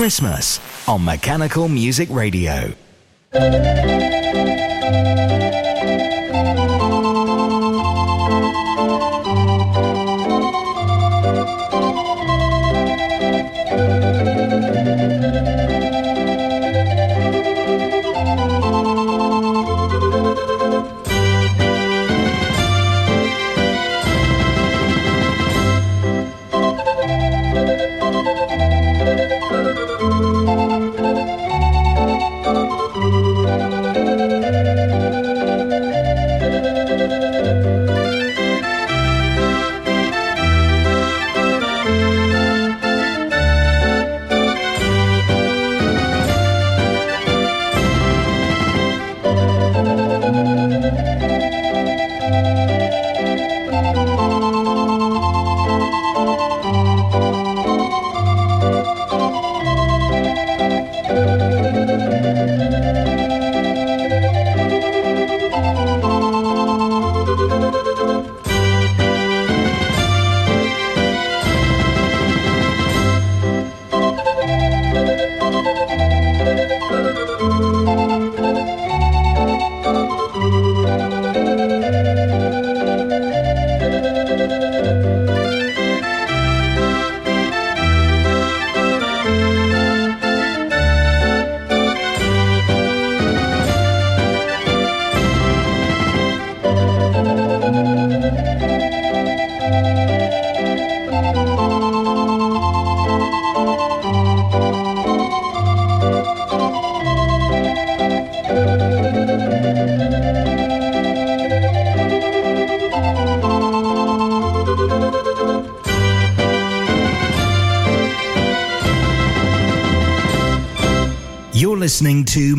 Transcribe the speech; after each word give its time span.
Christmas 0.00 0.58
on 0.88 1.04
Mechanical 1.04 1.68
Music 1.68 2.08
Radio. 2.08 2.72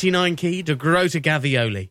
89 0.00 0.36
key 0.36 0.62
to 0.62 0.76
Grota 0.76 1.20
Gavioli. 1.20 1.90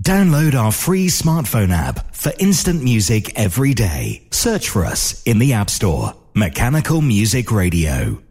Download 0.00 0.54
our 0.54 0.70
free 0.70 1.08
smartphone 1.08 1.70
app 1.70 2.14
for 2.14 2.32
instant 2.38 2.84
music 2.84 3.36
every 3.36 3.74
day. 3.74 4.28
Search 4.30 4.68
for 4.68 4.84
us 4.84 5.20
in 5.24 5.40
the 5.40 5.52
App 5.52 5.68
Store. 5.68 6.14
Mechanical 6.34 7.00
Music 7.00 7.50
Radio. 7.50 8.22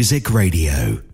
Music 0.00 0.30
Radio. 0.30 1.09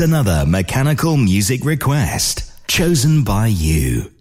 Another 0.00 0.44
mechanical 0.46 1.16
music 1.16 1.64
request 1.64 2.50
chosen 2.66 3.24
by 3.24 3.46
you. 3.46 4.15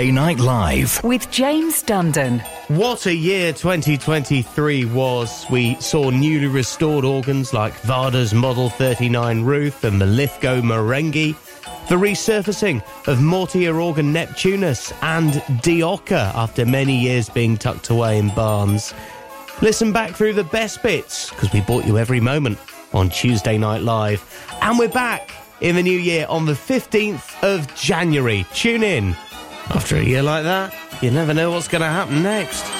Tuesday 0.00 0.12
Night 0.12 0.38
Live 0.38 1.04
with 1.04 1.30
James 1.30 1.82
Dundon. 1.82 2.40
What 2.68 3.04
a 3.04 3.14
year 3.14 3.52
2023 3.52 4.86
was. 4.86 5.44
We 5.50 5.74
saw 5.74 6.08
newly 6.08 6.46
restored 6.46 7.04
organs 7.04 7.52
like 7.52 7.74
Varda's 7.82 8.32
Model 8.32 8.70
39 8.70 9.42
Ruth 9.42 9.84
and 9.84 10.00
the 10.00 10.06
Lithgow 10.06 10.62
Marenghi, 10.62 11.36
the 11.90 11.96
resurfacing 11.96 12.82
of 13.08 13.20
Mortier 13.20 13.78
organ 13.78 14.10
Neptunus 14.10 14.90
and 15.02 15.32
Dioca 15.62 16.34
after 16.34 16.64
many 16.64 16.98
years 16.98 17.28
being 17.28 17.58
tucked 17.58 17.90
away 17.90 18.16
in 18.16 18.34
barns. 18.34 18.94
Listen 19.60 19.92
back 19.92 20.12
through 20.12 20.32
the 20.32 20.44
best 20.44 20.82
bits 20.82 21.28
because 21.28 21.52
we 21.52 21.60
bought 21.60 21.84
you 21.84 21.98
every 21.98 22.20
moment 22.20 22.58
on 22.94 23.10
Tuesday 23.10 23.58
Night 23.58 23.82
Live. 23.82 24.24
And 24.62 24.78
we're 24.78 24.88
back 24.88 25.30
in 25.60 25.76
the 25.76 25.82
new 25.82 25.98
year 25.98 26.24
on 26.30 26.46
the 26.46 26.54
15th 26.54 27.42
of 27.42 27.74
January. 27.74 28.46
Tune 28.54 28.82
in. 28.82 29.14
After 29.70 29.96
a 29.96 30.02
year 30.02 30.22
like 30.22 30.44
that, 30.44 30.74
you 31.00 31.10
never 31.10 31.32
know 31.32 31.52
what's 31.52 31.68
going 31.68 31.82
to 31.82 31.88
happen 31.88 32.22
next. 32.22 32.79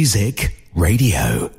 Music 0.00 0.54
Radio. 0.74 1.49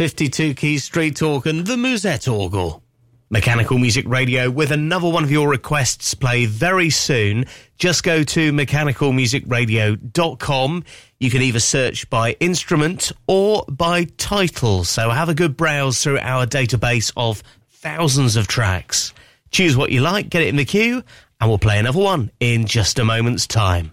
52 0.00 0.54
key 0.54 0.78
street 0.78 1.20
organ, 1.20 1.64
the 1.64 1.76
Musette 1.76 2.26
Orgel. 2.26 2.80
Mechanical 3.28 3.76
Music 3.76 4.08
Radio 4.08 4.48
with 4.48 4.72
another 4.72 5.06
one 5.06 5.24
of 5.24 5.30
your 5.30 5.46
requests 5.46 6.14
play 6.14 6.46
very 6.46 6.88
soon. 6.88 7.44
Just 7.76 8.02
go 8.02 8.24
to 8.24 8.50
mechanicalmusicradio.com. 8.50 10.84
You 11.18 11.30
can 11.30 11.42
either 11.42 11.60
search 11.60 12.08
by 12.08 12.32
instrument 12.40 13.12
or 13.26 13.66
by 13.68 14.04
title. 14.04 14.84
So 14.84 15.10
have 15.10 15.28
a 15.28 15.34
good 15.34 15.54
browse 15.54 16.02
through 16.02 16.20
our 16.20 16.46
database 16.46 17.12
of 17.14 17.42
thousands 17.68 18.36
of 18.36 18.48
tracks. 18.48 19.12
Choose 19.50 19.76
what 19.76 19.92
you 19.92 20.00
like, 20.00 20.30
get 20.30 20.40
it 20.40 20.48
in 20.48 20.56
the 20.56 20.64
queue, 20.64 21.04
and 21.42 21.50
we'll 21.50 21.58
play 21.58 21.78
another 21.78 22.00
one 22.00 22.30
in 22.40 22.64
just 22.64 22.98
a 22.98 23.04
moment's 23.04 23.46
time. 23.46 23.92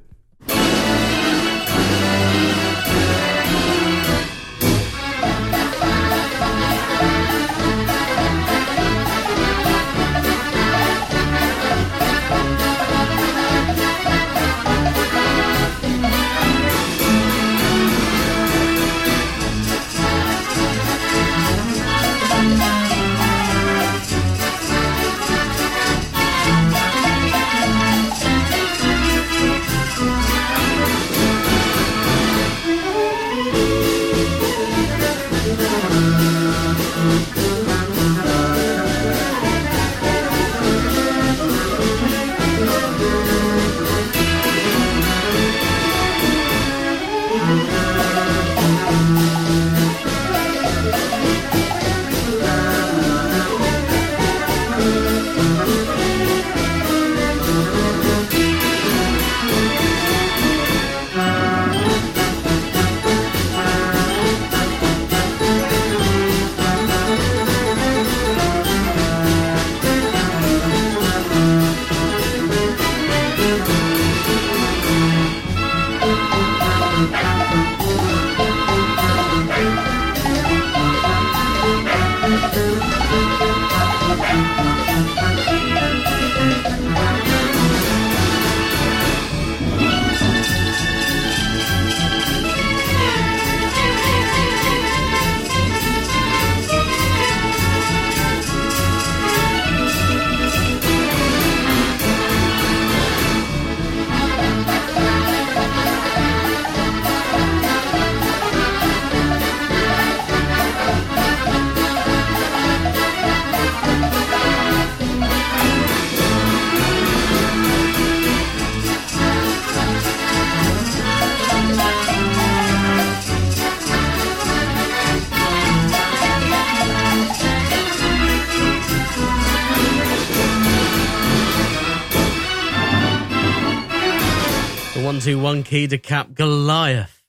One 135.35 135.63
Key 135.63 135.87
to 135.87 135.97
Cap 135.97 136.33
Goliath. 136.33 137.21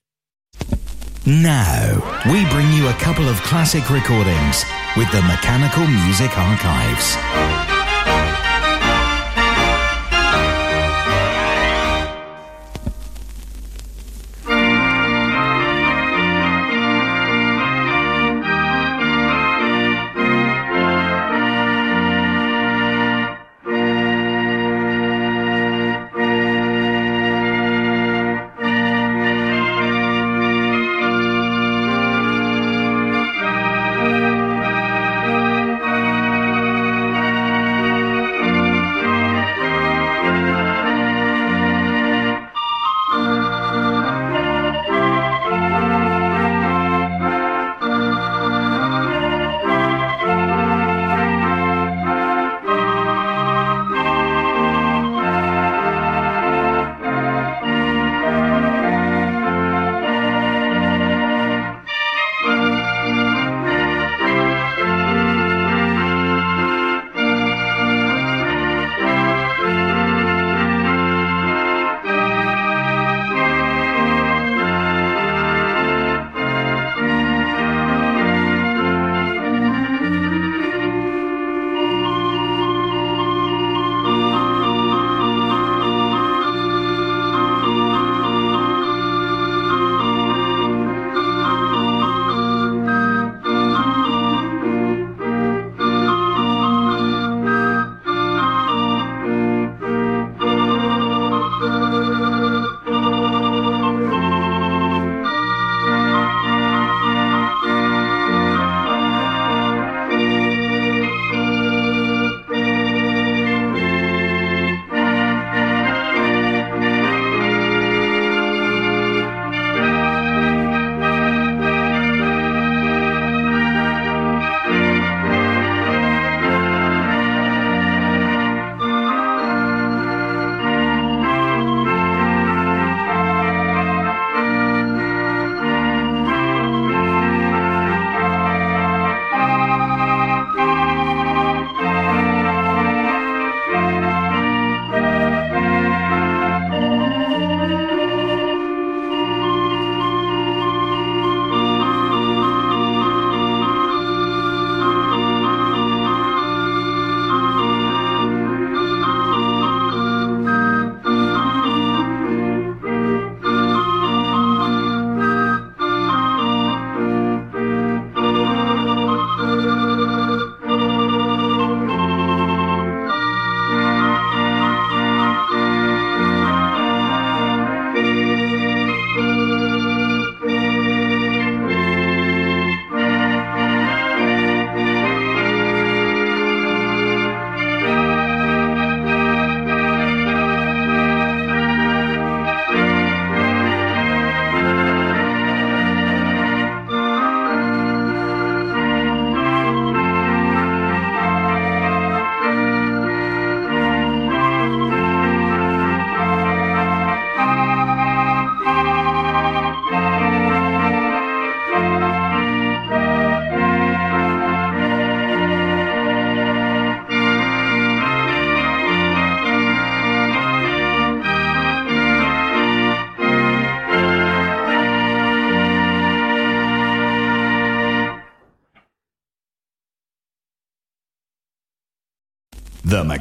Now, 1.25 2.23
we 2.27 2.45
bring 2.51 2.73
you 2.73 2.89
a 2.89 2.95
couple 2.95 3.29
of 3.29 3.37
classic 3.43 3.89
recordings 3.91 4.65
with 4.97 5.11
the 5.13 5.23
Mechanical 5.23 5.87
Music 5.87 6.37
Archives. 6.37 7.62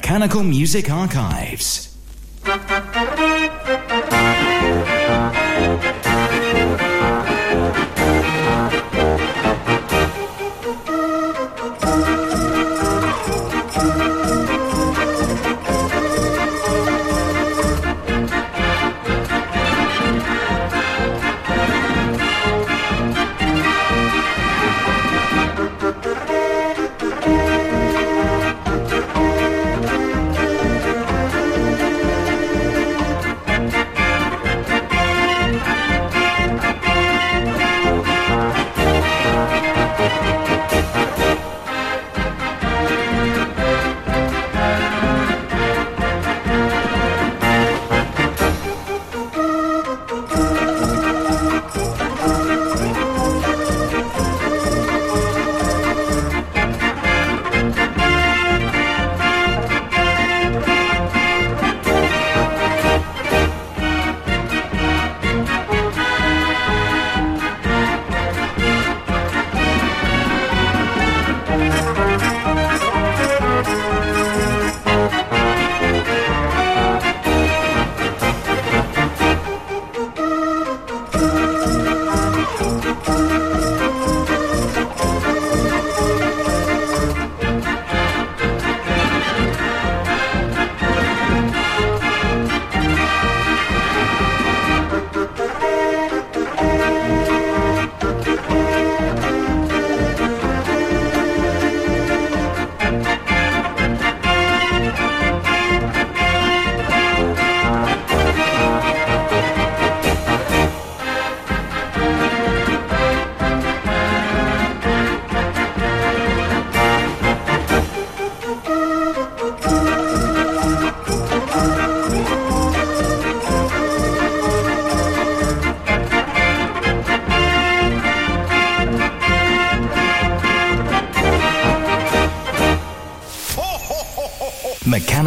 Mechanical 0.01 0.41
Music 0.43 0.89
Archives. 0.89 1.95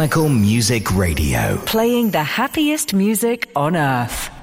Music 0.05 0.95
Radio. 0.95 1.57
Playing 1.65 2.11
the 2.11 2.21
happiest 2.21 2.93
music 2.93 3.49
on 3.55 3.75
earth. 3.75 4.34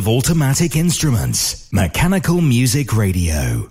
Of 0.00 0.08
automatic 0.08 0.76
instruments. 0.76 1.70
Mechanical 1.70 2.40
Music 2.40 2.96
Radio. 2.96 3.70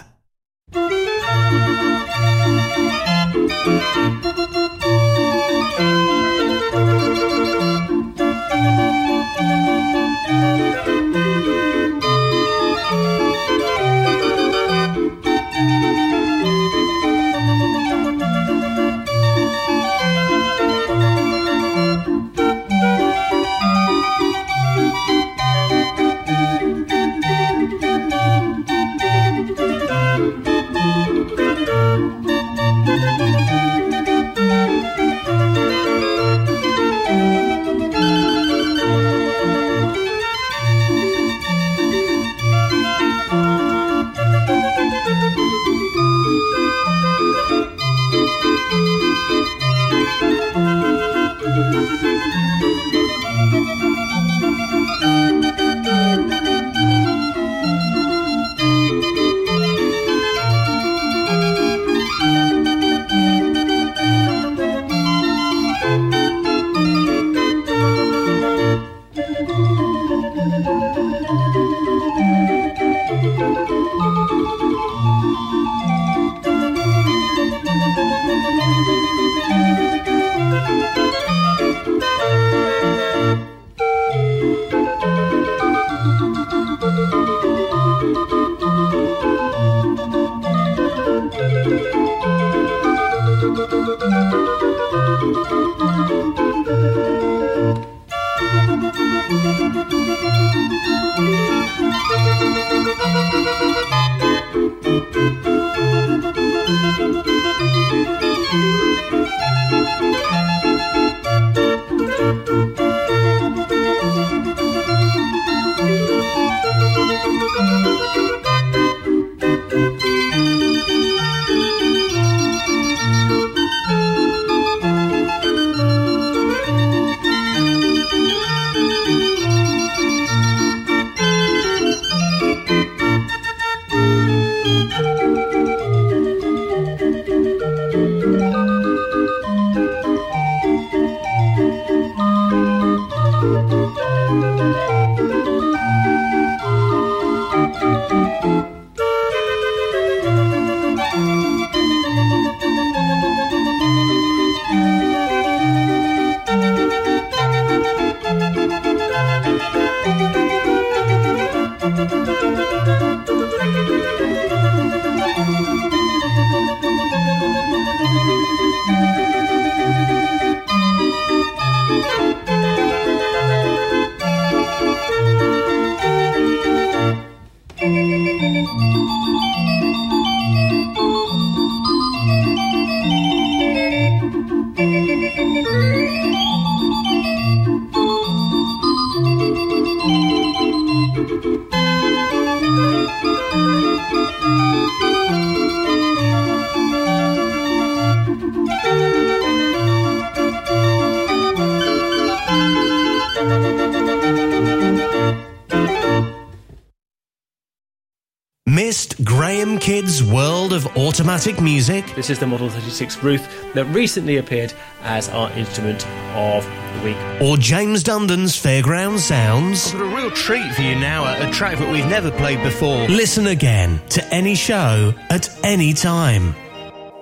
Of 211.31 211.61
Music. 211.61 212.05
This 212.13 212.29
is 212.29 212.39
the 212.39 212.45
Model 212.45 212.69
36 212.69 213.23
Ruth 213.23 213.73
that 213.73 213.85
recently 213.85 214.35
appeared 214.35 214.73
as 215.03 215.29
our 215.29 215.49
instrument 215.53 216.05
of 216.35 216.65
the 216.65 217.05
week. 217.05 217.41
Or 217.41 217.55
James 217.55 218.03
Dundon's 218.03 218.61
Fairground 218.61 219.19
Sounds. 219.19 219.87
I've 219.87 219.93
got 219.93 220.11
a 220.11 220.15
real 220.15 220.31
treat 220.31 220.73
for 220.73 220.81
you 220.81 220.95
now, 220.95 221.23
a 221.41 221.49
track 221.53 221.77
that 221.77 221.89
we've 221.89 222.05
never 222.07 222.31
played 222.31 222.61
before. 222.63 223.07
Listen 223.07 223.47
again 223.47 224.01
to 224.09 224.21
any 224.33 224.55
show 224.55 225.13
at 225.29 225.49
any 225.63 225.93
time. 225.93 226.53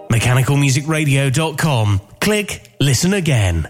MechanicalMusicRadio.com. 0.09 2.01
Click 2.19 2.71
Listen 2.79 3.13
Again. 3.13 3.69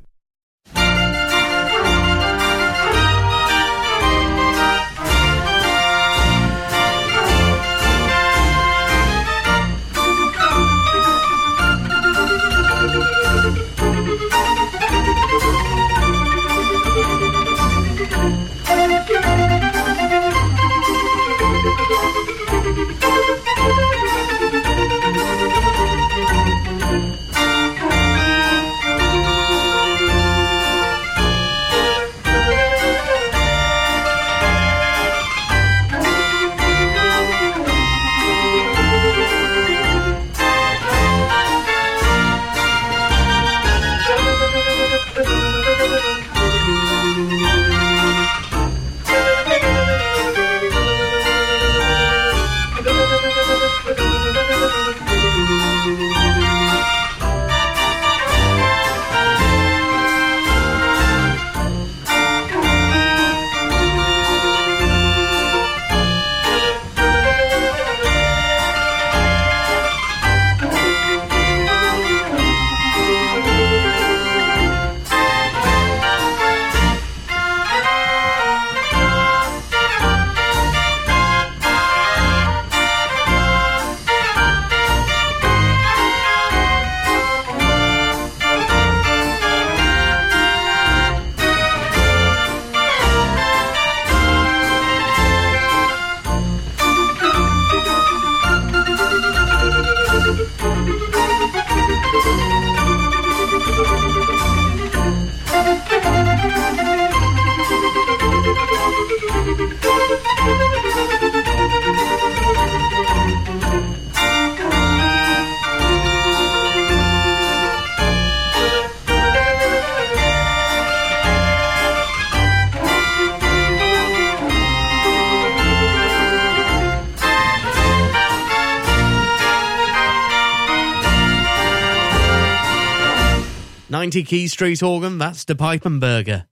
Key 134.11 134.47
Street 134.47 134.83
organ, 134.83 135.17
that's 135.17 135.45
the 135.45 135.55
Pipenberger. 135.55 136.45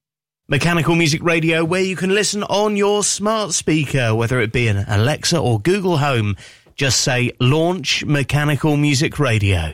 Mechanical 0.47 0.95
Music 0.95 1.22
Radio, 1.22 1.64
where 1.64 1.82
you 1.82 1.95
can 1.95 2.10
listen 2.10 2.43
on 2.43 2.76
your 2.76 3.03
smart 3.03 3.51
speaker, 3.51 4.16
whether 4.16 4.39
it 4.39 4.51
be 4.51 4.68
an 4.68 4.86
Alexa 4.88 5.38
or 5.38 5.60
Google 5.60 5.97
Home. 5.97 6.36
Just 6.76 7.01
say 7.01 7.32
launch 7.39 8.05
Mechanical 8.05 8.78
Music 8.78 9.20
Radio. 9.20 9.74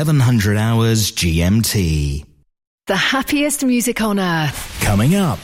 1100 0.00 0.56
hours 0.56 1.12
GMT. 1.12 2.24
The 2.86 2.96
happiest 2.96 3.62
music 3.66 4.00
on 4.00 4.18
earth. 4.18 4.80
Coming 4.80 5.14
up. 5.14 5.38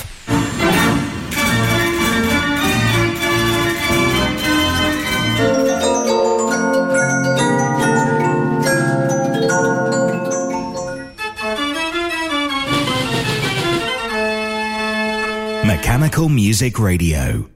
Mechanical 15.66 16.30
Music 16.30 16.78
Radio. 16.78 17.55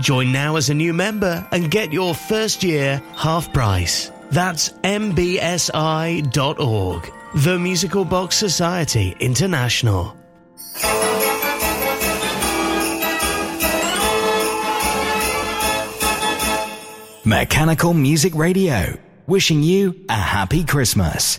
Join 0.00 0.32
now 0.32 0.56
as 0.56 0.70
a 0.70 0.74
new 0.74 0.94
member 0.94 1.46
and 1.52 1.70
get 1.70 1.92
your 1.92 2.14
first 2.14 2.64
year 2.64 3.02
half 3.14 3.52
price. 3.52 4.10
That's 4.30 4.70
mbsi.org. 4.70 5.12
The 7.34 7.58
Musical 7.58 8.04
Box 8.04 8.36
Society 8.36 9.14
International. 9.20 10.16
Mechanical 17.24 17.92
Music 17.94 18.34
Radio, 18.34 18.98
wishing 19.26 19.62
you 19.62 20.04
a 20.08 20.14
happy 20.14 20.64
Christmas. 20.64 21.38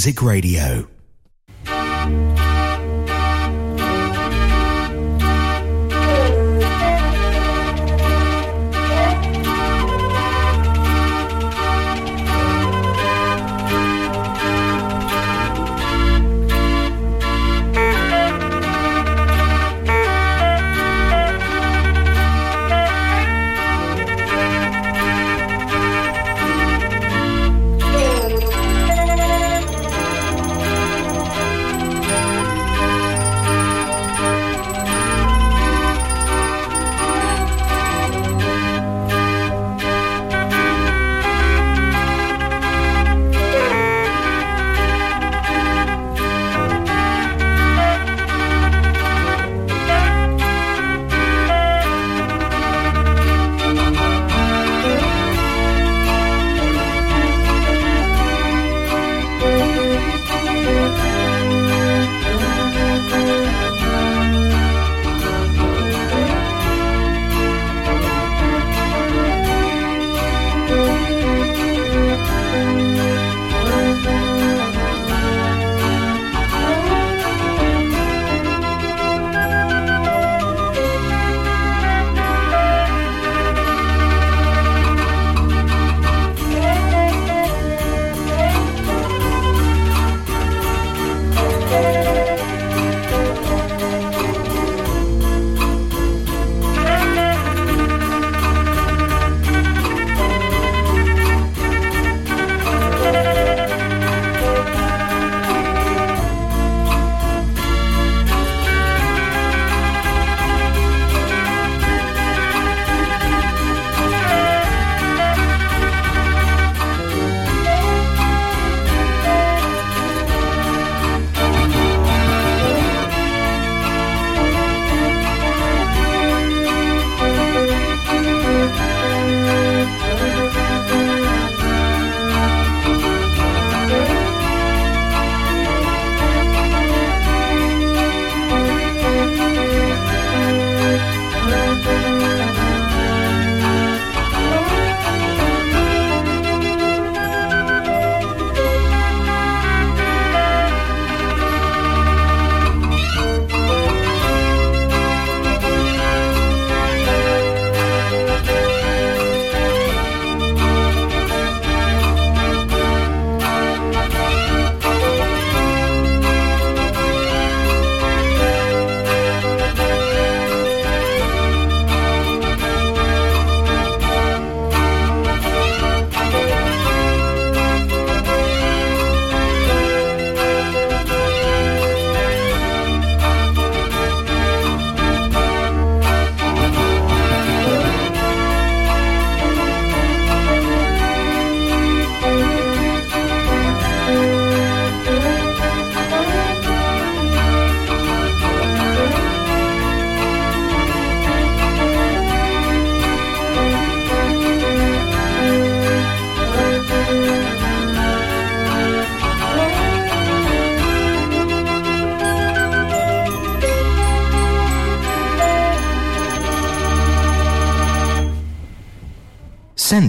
Music 0.00 0.22
Radio. 0.22 0.99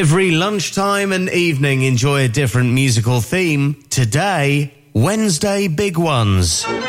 Every 0.00 0.30
lunchtime 0.30 1.12
and 1.12 1.28
evening, 1.28 1.82
enjoy 1.82 2.24
a 2.24 2.28
different 2.28 2.72
musical 2.72 3.20
theme. 3.20 3.84
Today, 3.90 4.72
Wednesday 4.94 5.68
Big 5.68 5.98
Ones. 5.98 6.64
An 6.64 6.80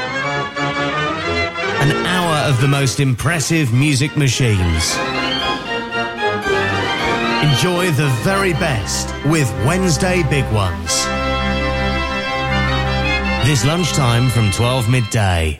hour 2.05 2.49
of 2.49 2.61
the 2.61 2.69
most 2.69 3.01
impressive 3.01 3.73
music 3.73 4.15
machines. 4.15 4.95
Enjoy 7.43 7.91
the 7.91 8.09
very 8.23 8.53
best 8.53 9.13
with 9.25 9.51
Wednesday 9.65 10.23
Big 10.29 10.45
Ones. 10.53 11.05
This 13.45 13.65
lunchtime 13.65 14.29
from 14.29 14.51
12 14.51 14.89
midday. 14.89 15.59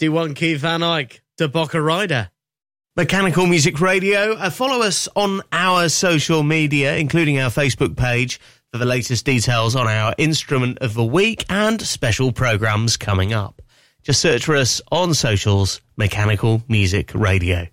51 0.00 0.32
Key 0.32 0.54
Van 0.54 0.82
Eyck, 0.82 1.20
De 1.36 1.46
Boca 1.46 1.78
Rider. 1.78 2.30
Mechanical 2.96 3.46
Music 3.46 3.82
Radio. 3.82 4.32
Uh, 4.32 4.48
follow 4.48 4.80
us 4.80 5.08
on 5.14 5.42
our 5.52 5.90
social 5.90 6.42
media, 6.42 6.96
including 6.96 7.38
our 7.38 7.50
Facebook 7.50 7.98
page, 7.98 8.40
for 8.72 8.78
the 8.78 8.86
latest 8.86 9.26
details 9.26 9.76
on 9.76 9.86
our 9.86 10.14
instrument 10.16 10.78
of 10.78 10.94
the 10.94 11.04
week 11.04 11.44
and 11.50 11.82
special 11.82 12.32
programs 12.32 12.96
coming 12.96 13.34
up. 13.34 13.60
Just 14.02 14.22
search 14.22 14.46
for 14.46 14.56
us 14.56 14.80
on 14.90 15.12
socials, 15.12 15.82
Mechanical 15.98 16.62
Music 16.66 17.14
Radio. 17.14 17.66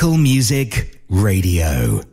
Mechanical 0.00 0.16
Music 0.16 0.98
Radio. 1.10 2.09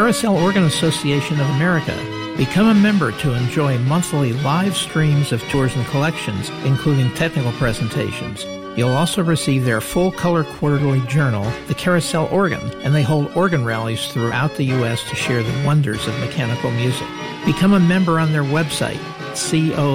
Carousel 0.00 0.38
Organ 0.38 0.64
Association 0.64 1.38
of 1.40 1.50
America. 1.50 1.94
Become 2.38 2.68
a 2.68 2.74
member 2.74 3.12
to 3.18 3.34
enjoy 3.34 3.76
monthly 3.80 4.32
live 4.32 4.74
streams 4.74 5.30
of 5.30 5.42
tours 5.50 5.76
and 5.76 5.84
collections, 5.88 6.48
including 6.64 7.12
technical 7.12 7.52
presentations. 7.52 8.46
You'll 8.78 8.96
also 8.96 9.22
receive 9.22 9.66
their 9.66 9.82
full 9.82 10.10
color 10.10 10.44
quarterly 10.44 11.00
journal, 11.02 11.44
The 11.66 11.74
Carousel 11.74 12.30
Organ, 12.32 12.62
and 12.80 12.94
they 12.94 13.02
hold 13.02 13.30
organ 13.36 13.62
rallies 13.62 14.10
throughout 14.10 14.54
the 14.54 14.64
U.S. 14.64 15.02
to 15.10 15.16
share 15.16 15.42
the 15.42 15.66
wonders 15.66 16.08
of 16.08 16.18
mechanical 16.20 16.70
music. 16.70 17.06
Become 17.44 17.74
a 17.74 17.78
member 17.78 18.18
on 18.18 18.32
their 18.32 18.42
website, 18.42 18.96
coaa.us, 19.34 19.86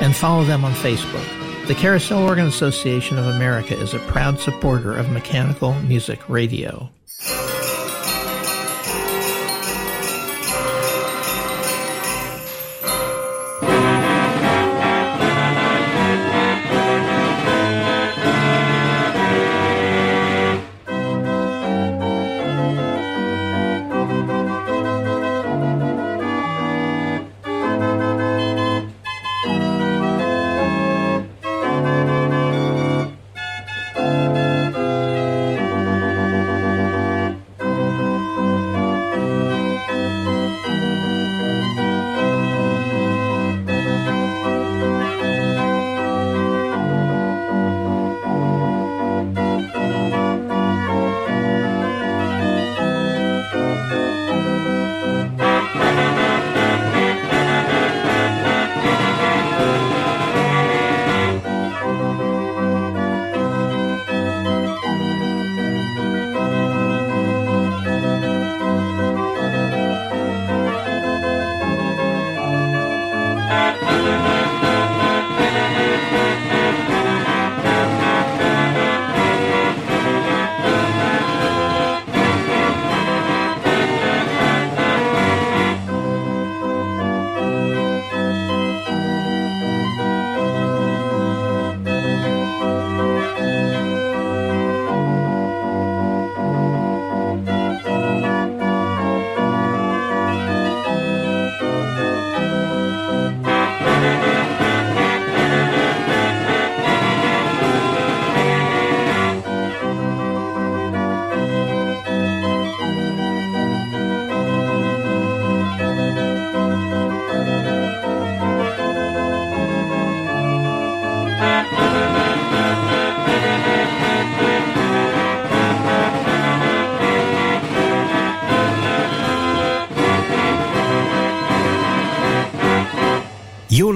and 0.00 0.14
follow 0.14 0.44
them 0.44 0.64
on 0.64 0.74
Facebook. 0.74 1.66
The 1.66 1.74
Carousel 1.74 2.22
Organ 2.22 2.46
Association 2.46 3.18
of 3.18 3.26
America 3.26 3.76
is 3.76 3.94
a 3.94 3.98
proud 3.98 4.38
supporter 4.38 4.94
of 4.94 5.10
mechanical 5.10 5.74
music 5.82 6.28
radio. 6.28 6.88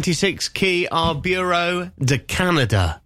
26 0.00 0.48
key 0.48 0.88
our 0.90 1.14
Bureau 1.14 1.90
de 2.02 2.16
Canada. 2.16 3.02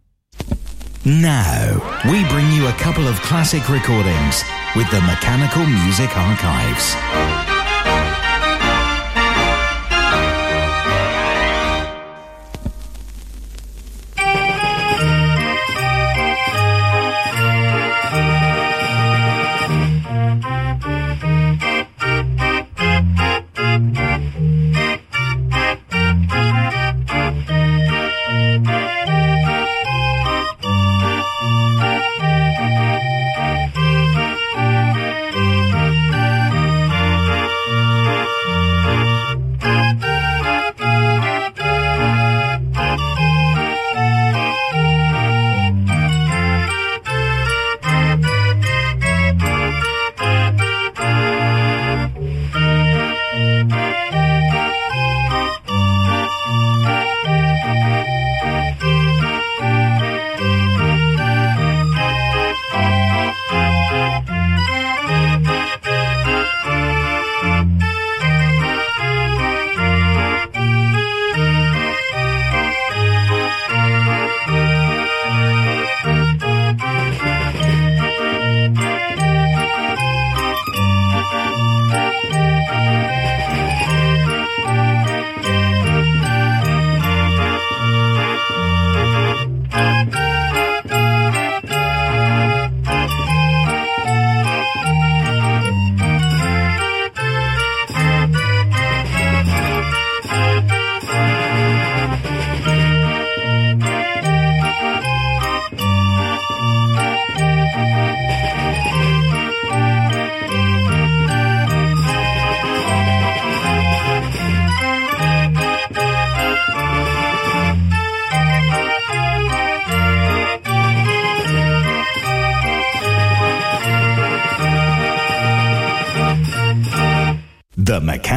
Now, 1.05 1.73
we 2.05 2.25
bring 2.29 2.53
you 2.53 2.69
a 2.69 2.73
couple 2.75 3.09
of 3.09 3.21
classic 3.21 3.69
recordings 3.69 4.45
with 4.77 4.89
the 4.93 5.01
Mechanical 5.01 5.67
Music 5.67 6.17
Archives. 6.17 7.44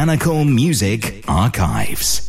Mechanical 0.08 0.46
Music 0.46 1.22
Archives. 1.28 2.27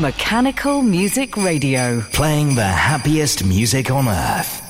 Mechanical 0.00 0.80
Music 0.80 1.36
Radio. 1.36 2.00
Playing 2.00 2.54
the 2.54 2.64
happiest 2.64 3.44
music 3.44 3.90
on 3.90 4.08
earth. 4.08 4.69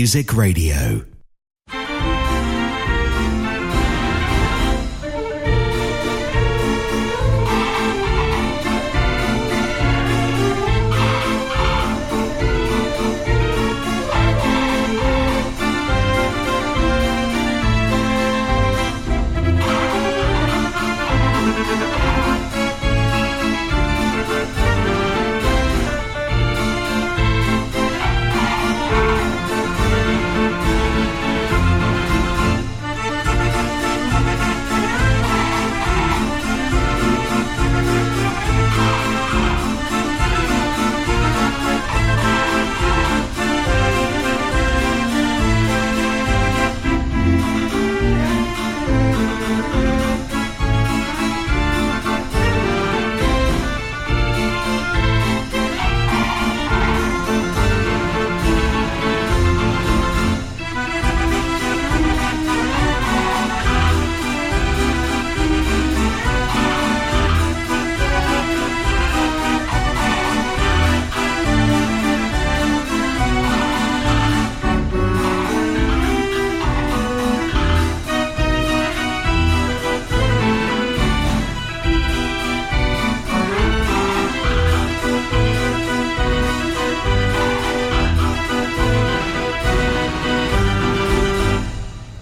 Music 0.00 0.32
Radio. 0.32 1.09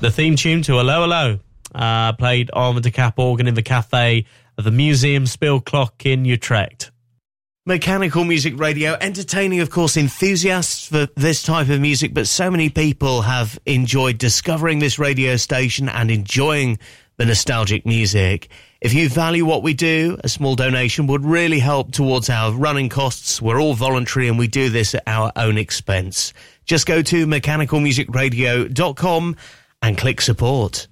The 0.09 0.15
theme 0.15 0.37
tune 0.37 0.63
to 0.63 0.79
Hello 0.79 1.03
Hello, 1.03 1.39
uh, 1.75 2.15
played 2.15 2.51
on 2.53 2.75
the 2.75 2.81
decap 2.81 3.19
organ 3.19 3.47
in 3.47 3.53
the 3.53 3.63
cafe 3.63 4.25
of 4.57 4.65
the 4.65 4.71
Museum 4.71 5.25
Speelklok 5.25 6.07
in 6.07 6.25
Utrecht. 6.25 6.91
Mechanical 7.67 8.25
Music 8.25 8.59
Radio, 8.59 8.97
entertaining, 9.03 9.61
of 9.61 9.69
course, 9.69 9.99
enthusiasts 9.99 10.89
for 10.89 11.09
this 11.15 11.43
type 11.43 11.69
of 11.69 11.79
music, 11.79 12.15
but 12.15 12.27
so 12.27 12.51
many 12.51 12.71
people 12.71 13.21
have 13.21 13.59
enjoyed 13.67 14.17
discovering 14.17 14.79
this 14.79 14.99
radio 14.99 15.37
station 15.37 15.91
and 15.91 16.11
enjoying 16.11 16.79
the 17.19 17.27
nostalgic 17.27 17.85
music. 17.85 18.49
If 18.81 18.95
you 18.95 19.11
value 19.11 19.45
what 19.45 19.63
we 19.63 19.75
do, 19.75 20.17
a 20.25 20.29
small 20.31 20.57
donation 20.57 21.07
would 21.09 21.27
really 21.27 21.59
help 21.59 21.93
towards 21.93 22.31
our 22.31 22.51
running 22.53 22.89
costs. 22.89 23.43
We're 23.43 23.61
all 23.61 23.75
voluntary 23.75 24.29
and 24.29 24.39
we 24.39 24.49
do 24.49 24.71
this 24.71 24.95
at 24.95 25.03
our 25.07 25.33
own 25.37 25.59
expense. 25.59 26.33
Just 26.65 26.87
go 26.87 27.03
to 27.03 27.27
mechanicalmusicradio.com 27.27 29.37
and 29.83 29.97
click 29.97 30.21
support. 30.21 30.89